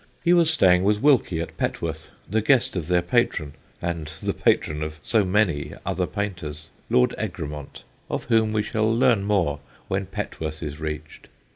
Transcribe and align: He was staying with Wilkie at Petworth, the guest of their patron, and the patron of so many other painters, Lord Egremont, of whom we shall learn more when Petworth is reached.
He 0.23 0.33
was 0.33 0.49
staying 0.49 0.83
with 0.83 1.03
Wilkie 1.03 1.41
at 1.41 1.55
Petworth, 1.57 2.09
the 2.27 2.41
guest 2.41 2.75
of 2.75 2.87
their 2.87 3.03
patron, 3.03 3.53
and 3.83 4.11
the 4.19 4.33
patron 4.33 4.81
of 4.81 4.97
so 5.03 5.23
many 5.23 5.73
other 5.85 6.07
painters, 6.07 6.69
Lord 6.89 7.13
Egremont, 7.19 7.83
of 8.09 8.23
whom 8.23 8.51
we 8.51 8.63
shall 8.63 8.91
learn 8.91 9.23
more 9.23 9.59
when 9.89 10.07
Petworth 10.07 10.63
is 10.63 10.79
reached. 10.79 11.27